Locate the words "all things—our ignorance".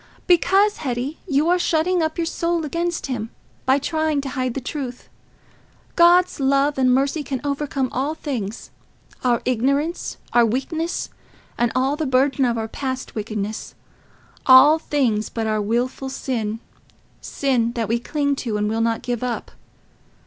7.91-10.17